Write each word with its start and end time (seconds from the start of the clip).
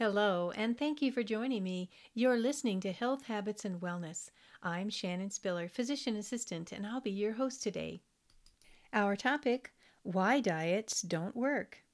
Hello, 0.00 0.50
and 0.56 0.78
thank 0.78 1.02
you 1.02 1.12
for 1.12 1.22
joining 1.22 1.62
me. 1.62 1.90
You're 2.14 2.38
listening 2.38 2.80
to 2.80 2.90
Health 2.90 3.26
Habits 3.26 3.66
and 3.66 3.82
Wellness. 3.82 4.30
I'm 4.62 4.88
Shannon 4.88 5.28
Spiller, 5.28 5.68
physician 5.68 6.16
assistant, 6.16 6.72
and 6.72 6.86
I'll 6.86 7.02
be 7.02 7.10
your 7.10 7.34
host 7.34 7.62
today. 7.62 8.00
Our 8.94 9.14
topic 9.14 9.74
Why 10.02 10.40
Diets 10.40 11.02
Don't 11.02 11.36
Work. 11.36 11.84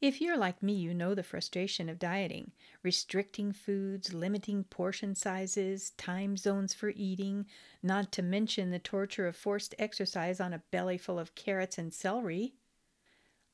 If 0.00 0.22
you're 0.22 0.38
like 0.38 0.62
me, 0.62 0.72
you 0.72 0.94
know 0.94 1.14
the 1.14 1.22
frustration 1.22 1.90
of 1.90 1.98
dieting, 1.98 2.52
restricting 2.82 3.52
foods, 3.52 4.14
limiting 4.14 4.64
portion 4.64 5.14
sizes, 5.14 5.90
time 5.98 6.38
zones 6.38 6.72
for 6.72 6.94
eating, 6.96 7.44
not 7.82 8.10
to 8.12 8.22
mention 8.22 8.70
the 8.70 8.78
torture 8.78 9.26
of 9.26 9.36
forced 9.36 9.74
exercise 9.78 10.40
on 10.40 10.54
a 10.54 10.62
belly 10.70 10.96
full 10.96 11.18
of 11.18 11.34
carrots 11.34 11.76
and 11.76 11.92
celery, 11.92 12.54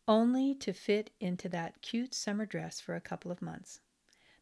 only 0.06 0.54
to 0.54 0.72
fit 0.72 1.10
into 1.20 1.48
that 1.48 1.82
cute 1.82 2.14
summer 2.14 2.46
dress 2.46 2.80
for 2.80 2.94
a 2.94 3.00
couple 3.00 3.30
of 3.30 3.42
months. 3.42 3.80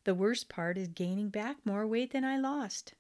The 0.05 0.15
worst 0.15 0.49
part 0.49 0.77
is 0.77 0.89
gaining 0.89 1.29
back 1.29 1.59
more 1.65 1.87
weight 1.87 2.13
than 2.13 2.25
I 2.25 2.37
lost. 2.37 2.95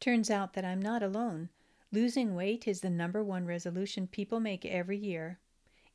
Turns 0.00 0.30
out 0.30 0.52
that 0.54 0.64
I'm 0.64 0.82
not 0.82 1.02
alone. 1.02 1.48
Losing 1.92 2.34
weight 2.34 2.68
is 2.68 2.80
the 2.80 2.90
number 2.90 3.24
one 3.24 3.46
resolution 3.46 4.06
people 4.06 4.40
make 4.40 4.64
every 4.64 4.98
year 4.98 5.38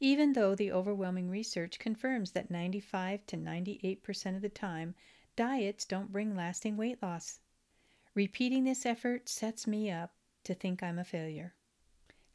even 0.02 0.34
though 0.34 0.56
the 0.56 0.72
overwhelming 0.72 1.30
research 1.30 1.78
confirms 1.78 2.32
that 2.32 2.50
95 2.50 3.26
to 3.28 3.38
98% 3.38 4.36
of 4.36 4.42
the 4.42 4.50
time, 4.50 4.96
diets 5.36 5.86
don't 5.86 6.12
bring 6.12 6.36
lasting 6.36 6.76
weight 6.76 7.02
loss. 7.04 7.40
Repeating 8.16 8.64
this 8.64 8.84
effort 8.84 9.30
sets 9.30 9.68
me 9.68 9.92
up 9.92 10.16
to 10.44 10.56
think 10.56 10.82
I'm 10.82 10.98
a 10.98 11.04
failure. 11.04 11.54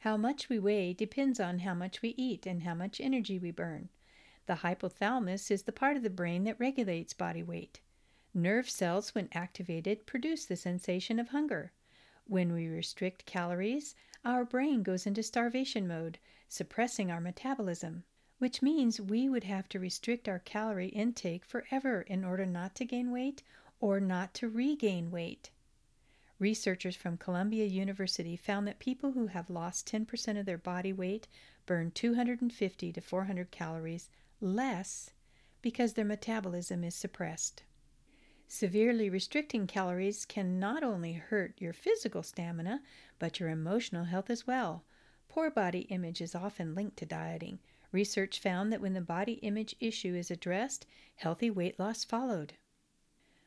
How 0.01 0.15
much 0.15 0.47
we 0.47 0.59
weigh 0.59 0.93
depends 0.93 1.39
on 1.39 1.59
how 1.59 1.73
much 1.73 2.01
we 2.01 2.09
eat 2.17 2.45
and 2.45 2.63
how 2.63 2.75
much 2.75 3.01
energy 3.01 3.39
we 3.39 3.51
burn. 3.51 3.89
The 4.45 4.57
hypothalamus 4.57 5.49
is 5.49 5.63
the 5.63 5.71
part 5.71 5.97
of 5.97 6.03
the 6.03 6.09
brain 6.09 6.43
that 6.43 6.59
regulates 6.59 7.13
body 7.13 7.41
weight. 7.41 7.81
Nerve 8.33 8.69
cells, 8.69 9.15
when 9.15 9.27
activated, 9.31 10.05
produce 10.05 10.45
the 10.45 10.55
sensation 10.55 11.17
of 11.17 11.29
hunger. 11.29 11.71
When 12.25 12.53
we 12.53 12.67
restrict 12.67 13.25
calories, 13.25 13.95
our 14.23 14.45
brain 14.45 14.83
goes 14.83 15.07
into 15.07 15.23
starvation 15.23 15.87
mode, 15.87 16.19
suppressing 16.47 17.09
our 17.09 17.19
metabolism, 17.19 18.03
which 18.37 18.61
means 18.61 19.01
we 19.01 19.27
would 19.27 19.45
have 19.45 19.67
to 19.69 19.79
restrict 19.79 20.29
our 20.29 20.39
calorie 20.39 20.89
intake 20.89 21.43
forever 21.43 22.01
in 22.03 22.23
order 22.23 22.45
not 22.45 22.75
to 22.75 22.85
gain 22.85 23.11
weight 23.11 23.41
or 23.79 23.99
not 23.99 24.33
to 24.35 24.47
regain 24.47 25.09
weight. 25.09 25.49
Researchers 26.39 26.95
from 26.95 27.17
Columbia 27.17 27.65
University 27.65 28.35
found 28.35 28.67
that 28.67 28.79
people 28.79 29.11
who 29.11 29.27
have 29.27 29.49
lost 29.49 29.91
10% 29.91 30.39
of 30.39 30.45
their 30.45 30.57
body 30.57 30.93
weight 30.93 31.27
burn 31.65 31.91
250 31.91 32.93
to 32.93 33.01
400 33.01 33.51
calories 33.51 34.09
less 34.39 35.11
because 35.61 35.93
their 35.93 36.05
metabolism 36.05 36.83
is 36.83 36.95
suppressed. 36.95 37.63
Severely 38.47 39.09
restricting 39.09 39.67
calories 39.67 40.25
can 40.25 40.59
not 40.59 40.83
only 40.83 41.13
hurt 41.13 41.55
your 41.57 41.73
physical 41.73 42.23
stamina, 42.23 42.81
but 43.19 43.39
your 43.39 43.49
emotional 43.49 44.05
health 44.05 44.29
as 44.29 44.45
well, 44.47 44.83
Poor 45.29 45.51
body 45.51 45.81
image 45.89 46.21
is 46.21 46.33
often 46.33 46.73
linked 46.73 46.97
to 46.97 47.05
dieting. 47.05 47.59
Research 47.91 48.39
found 48.39 48.71
that 48.71 48.81
when 48.81 48.93
the 48.93 49.01
body 49.01 49.33
image 49.33 49.75
issue 49.79 50.15
is 50.15 50.31
addressed, 50.31 50.85
healthy 51.15 51.49
weight 51.49 51.77
loss 51.77 52.03
followed. 52.03 52.53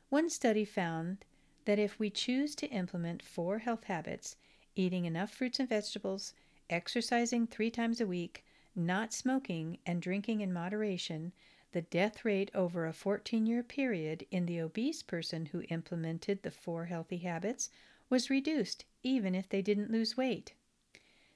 One 0.09 0.29
study 0.31 0.65
found 0.65 1.25
that 1.71 1.79
if 1.79 2.01
we 2.01 2.11
choose 2.11 2.57
to 2.57 2.67
implement 2.71 3.23
four 3.23 3.61
health 3.61 3.85
habits 3.85 4.35
eating 4.75 5.05
enough 5.05 5.33
fruits 5.33 5.61
and 5.61 5.69
vegetables, 5.69 6.35
exercising 6.69 7.47
three 7.47 7.71
times 7.71 8.01
a 8.01 8.07
week, 8.09 8.45
not 8.75 9.13
smoking, 9.13 9.79
and 9.87 10.03
drinking 10.03 10.41
in 10.41 10.53
moderation 10.53 11.31
the 11.71 11.83
death 11.83 12.25
rate 12.25 12.51
over 12.57 12.87
a 12.87 12.93
14 12.93 13.47
year 13.47 13.63
period 13.63 14.27
in 14.33 14.47
the 14.47 14.61
obese 14.61 15.05
person 15.05 15.47
who 15.47 15.63
implemented 15.69 16.43
the 16.43 16.51
four 16.51 16.87
healthy 16.87 17.19
habits 17.19 17.71
was 18.09 18.31
reduced, 18.31 18.85
even 19.05 19.37
if 19.37 19.49
they 19.49 19.63
didn't 19.63 19.93
lose 19.93 20.17
weight. 20.17 20.55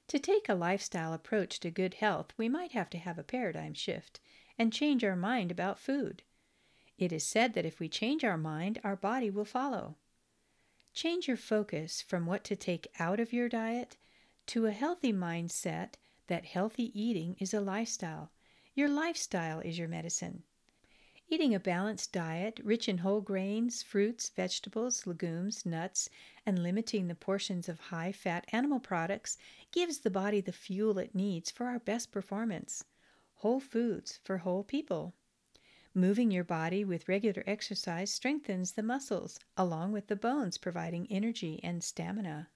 To 0.08 0.18
take 0.18 0.48
a 0.48 0.56
lifestyle 0.56 1.12
approach 1.12 1.60
to 1.60 1.70
good 1.70 1.94
health, 1.94 2.32
we 2.36 2.48
might 2.48 2.72
have 2.72 2.90
to 2.90 2.98
have 2.98 3.20
a 3.20 3.22
paradigm 3.22 3.74
shift 3.74 4.18
and 4.58 4.72
change 4.72 5.04
our 5.04 5.14
mind 5.14 5.52
about 5.52 5.78
food. 5.78 6.24
It 6.98 7.12
is 7.12 7.24
said 7.24 7.54
that 7.54 7.64
if 7.64 7.78
we 7.78 7.88
change 7.88 8.24
our 8.24 8.36
mind, 8.36 8.80
our 8.82 8.96
body 8.96 9.30
will 9.30 9.44
follow. 9.44 9.94
Change 10.94 11.26
your 11.26 11.36
focus 11.36 12.00
from 12.00 12.24
what 12.24 12.44
to 12.44 12.54
take 12.54 12.86
out 13.00 13.18
of 13.18 13.32
your 13.32 13.48
diet 13.48 13.96
to 14.46 14.66
a 14.66 14.70
healthy 14.70 15.12
mindset 15.12 15.94
that 16.28 16.44
healthy 16.44 16.92
eating 16.98 17.34
is 17.40 17.52
a 17.52 17.60
lifestyle. 17.60 18.30
Your 18.76 18.88
lifestyle 18.88 19.58
is 19.58 19.76
your 19.76 19.88
medicine. 19.88 20.44
Eating 21.28 21.52
a 21.52 21.58
balanced 21.58 22.12
diet, 22.12 22.60
rich 22.62 22.88
in 22.88 22.98
whole 22.98 23.20
grains, 23.20 23.82
fruits, 23.82 24.28
vegetables, 24.28 25.04
legumes, 25.04 25.66
nuts, 25.66 26.08
and 26.46 26.62
limiting 26.62 27.08
the 27.08 27.16
portions 27.16 27.68
of 27.68 27.80
high 27.80 28.12
fat 28.12 28.46
animal 28.52 28.78
products 28.78 29.36
gives 29.72 29.98
the 29.98 30.10
body 30.10 30.40
the 30.40 30.52
fuel 30.52 31.00
it 31.00 31.12
needs 31.12 31.50
for 31.50 31.66
our 31.66 31.80
best 31.80 32.12
performance. 32.12 32.84
Whole 33.38 33.58
foods 33.58 34.20
for 34.22 34.38
whole 34.38 34.62
people. 34.62 35.12
Moving 35.96 36.32
your 36.32 36.42
body 36.42 36.84
with 36.84 37.08
regular 37.08 37.44
exercise 37.46 38.12
strengthens 38.12 38.72
the 38.72 38.82
muscles, 38.82 39.38
along 39.56 39.92
with 39.92 40.08
the 40.08 40.16
bones, 40.16 40.58
providing 40.58 41.06
energy 41.08 41.60
and 41.62 41.84
stamina. 41.84 42.48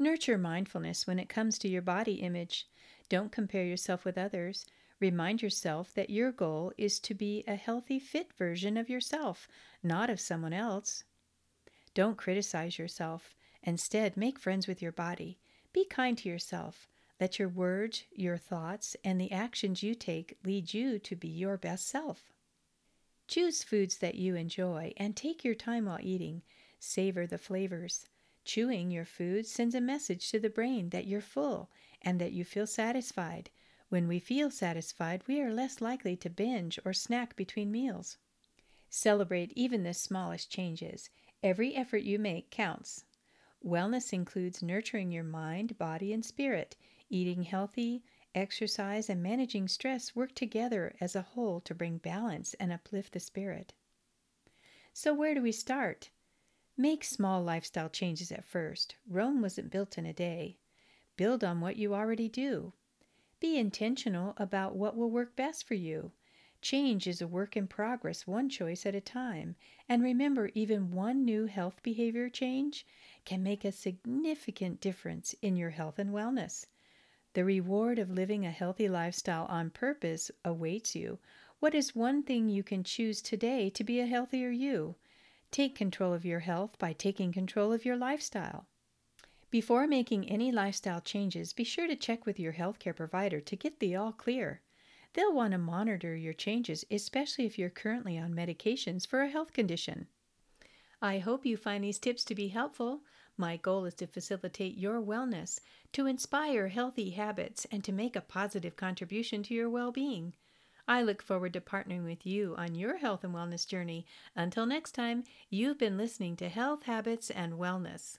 Nurture 0.00 0.36
mindfulness 0.36 1.06
when 1.06 1.20
it 1.20 1.28
comes 1.28 1.58
to 1.58 1.68
your 1.68 1.82
body 1.82 2.14
image. 2.14 2.66
Don't 3.08 3.30
compare 3.30 3.64
yourself 3.64 4.04
with 4.04 4.18
others. 4.18 4.66
Remind 4.98 5.42
yourself 5.42 5.94
that 5.94 6.10
your 6.10 6.32
goal 6.32 6.72
is 6.76 6.98
to 7.00 7.14
be 7.14 7.44
a 7.46 7.54
healthy, 7.54 8.00
fit 8.00 8.32
version 8.32 8.76
of 8.76 8.90
yourself, 8.90 9.46
not 9.80 10.10
of 10.10 10.18
someone 10.18 10.52
else. 10.52 11.04
Don't 11.94 12.18
criticize 12.18 12.80
yourself. 12.80 13.36
Instead, 13.62 14.16
make 14.16 14.40
friends 14.40 14.66
with 14.66 14.82
your 14.82 14.90
body. 14.90 15.38
Be 15.72 15.84
kind 15.84 16.18
to 16.18 16.28
yourself. 16.28 16.88
Let 17.20 17.38
your 17.38 17.48
words, 17.48 18.04
your 18.12 18.36
thoughts, 18.36 18.96
and 19.04 19.20
the 19.20 19.30
actions 19.30 19.82
you 19.82 19.94
take 19.94 20.36
lead 20.44 20.74
you 20.74 20.98
to 20.98 21.14
be 21.14 21.28
your 21.28 21.56
best 21.56 21.86
self. 21.86 22.32
Choose 23.28 23.62
foods 23.62 23.98
that 23.98 24.16
you 24.16 24.34
enjoy 24.34 24.92
and 24.96 25.16
take 25.16 25.44
your 25.44 25.54
time 25.54 25.86
while 25.86 26.00
eating. 26.00 26.42
Savor 26.78 27.26
the 27.26 27.38
flavors. 27.38 28.06
Chewing 28.44 28.90
your 28.90 29.06
food 29.06 29.46
sends 29.46 29.74
a 29.74 29.80
message 29.80 30.30
to 30.30 30.38
the 30.38 30.50
brain 30.50 30.90
that 30.90 31.06
you're 31.06 31.20
full 31.22 31.70
and 32.02 32.20
that 32.20 32.32
you 32.32 32.44
feel 32.44 32.66
satisfied. 32.66 33.48
When 33.88 34.08
we 34.08 34.18
feel 34.18 34.50
satisfied, 34.50 35.22
we 35.26 35.40
are 35.40 35.52
less 35.52 35.80
likely 35.80 36.16
to 36.16 36.28
binge 36.28 36.78
or 36.84 36.92
snack 36.92 37.36
between 37.36 37.70
meals. 37.70 38.18
Celebrate 38.90 39.52
even 39.56 39.82
the 39.82 39.94
smallest 39.94 40.50
changes. 40.50 41.10
Every 41.42 41.74
effort 41.74 42.02
you 42.02 42.18
make 42.18 42.50
counts. 42.50 43.04
Wellness 43.64 44.12
includes 44.12 44.62
nurturing 44.62 45.10
your 45.10 45.24
mind, 45.24 45.78
body, 45.78 46.12
and 46.12 46.24
spirit. 46.24 46.76
Eating 47.16 47.44
healthy, 47.44 48.02
exercise, 48.34 49.08
and 49.08 49.22
managing 49.22 49.68
stress 49.68 50.16
work 50.16 50.34
together 50.34 50.96
as 51.00 51.14
a 51.14 51.22
whole 51.22 51.60
to 51.60 51.72
bring 51.72 51.98
balance 51.98 52.54
and 52.54 52.72
uplift 52.72 53.12
the 53.12 53.20
spirit. 53.20 53.72
So, 54.92 55.14
where 55.14 55.32
do 55.32 55.40
we 55.40 55.52
start? 55.52 56.10
Make 56.76 57.04
small 57.04 57.40
lifestyle 57.40 57.88
changes 57.88 58.32
at 58.32 58.44
first. 58.44 58.96
Rome 59.08 59.40
wasn't 59.42 59.70
built 59.70 59.96
in 59.96 60.06
a 60.06 60.12
day. 60.12 60.58
Build 61.16 61.44
on 61.44 61.60
what 61.60 61.76
you 61.76 61.94
already 61.94 62.28
do. 62.28 62.72
Be 63.38 63.58
intentional 63.58 64.34
about 64.36 64.74
what 64.74 64.96
will 64.96 65.08
work 65.08 65.36
best 65.36 65.62
for 65.68 65.74
you. 65.74 66.10
Change 66.62 67.06
is 67.06 67.22
a 67.22 67.28
work 67.28 67.56
in 67.56 67.68
progress, 67.68 68.26
one 68.26 68.48
choice 68.48 68.84
at 68.86 68.96
a 68.96 69.00
time. 69.00 69.54
And 69.88 70.02
remember, 70.02 70.50
even 70.52 70.90
one 70.90 71.24
new 71.24 71.46
health 71.46 71.80
behavior 71.84 72.28
change 72.28 72.84
can 73.24 73.40
make 73.40 73.64
a 73.64 73.70
significant 73.70 74.80
difference 74.80 75.36
in 75.40 75.54
your 75.54 75.70
health 75.70 76.00
and 76.00 76.10
wellness. 76.10 76.66
The 77.34 77.44
reward 77.44 77.98
of 77.98 78.10
living 78.10 78.46
a 78.46 78.52
healthy 78.52 78.88
lifestyle 78.88 79.46
on 79.46 79.70
purpose 79.70 80.30
awaits 80.44 80.94
you. 80.94 81.18
What 81.58 81.74
is 81.74 81.94
one 81.94 82.22
thing 82.22 82.48
you 82.48 82.62
can 82.62 82.84
choose 82.84 83.20
today 83.20 83.70
to 83.70 83.82
be 83.82 83.98
a 83.98 84.06
healthier 84.06 84.50
you? 84.50 84.94
Take 85.50 85.74
control 85.74 86.12
of 86.12 86.24
your 86.24 86.40
health 86.40 86.78
by 86.78 86.92
taking 86.92 87.32
control 87.32 87.72
of 87.72 87.84
your 87.84 87.96
lifestyle. 87.96 88.66
Before 89.50 89.86
making 89.86 90.28
any 90.28 90.52
lifestyle 90.52 91.00
changes, 91.00 91.52
be 91.52 91.64
sure 91.64 91.88
to 91.88 91.96
check 91.96 92.24
with 92.24 92.38
your 92.38 92.52
healthcare 92.52 92.94
provider 92.94 93.40
to 93.40 93.56
get 93.56 93.80
the 93.80 93.96
all 93.96 94.12
clear. 94.12 94.60
They'll 95.14 95.32
want 95.32 95.52
to 95.52 95.58
monitor 95.58 96.14
your 96.14 96.32
changes, 96.32 96.84
especially 96.90 97.46
if 97.46 97.58
you're 97.58 97.70
currently 97.70 98.16
on 98.16 98.34
medications 98.34 99.06
for 99.06 99.22
a 99.22 99.28
health 99.28 99.52
condition. 99.52 100.06
I 101.02 101.18
hope 101.18 101.44
you 101.44 101.56
find 101.56 101.82
these 101.82 101.98
tips 101.98 102.24
to 102.24 102.34
be 102.34 102.48
helpful. 102.48 103.02
My 103.36 103.56
goal 103.56 103.84
is 103.84 103.94
to 103.94 104.06
facilitate 104.06 104.76
your 104.76 105.00
wellness, 105.00 105.58
to 105.92 106.06
inspire 106.06 106.68
healthy 106.68 107.10
habits, 107.10 107.66
and 107.70 107.82
to 107.82 107.92
make 107.92 108.14
a 108.14 108.20
positive 108.20 108.76
contribution 108.76 109.42
to 109.44 109.54
your 109.54 109.68
well 109.68 109.90
being. 109.90 110.34
I 110.86 111.02
look 111.02 111.22
forward 111.22 111.54
to 111.54 111.60
partnering 111.60 112.04
with 112.04 112.26
you 112.26 112.54
on 112.56 112.74
your 112.74 112.98
health 112.98 113.24
and 113.24 113.34
wellness 113.34 113.66
journey. 113.66 114.06
Until 114.36 114.66
next 114.66 114.92
time, 114.92 115.24
you've 115.48 115.78
been 115.78 115.96
listening 115.96 116.36
to 116.36 116.48
Health, 116.48 116.82
Habits, 116.84 117.30
and 117.30 117.54
Wellness. 117.54 118.18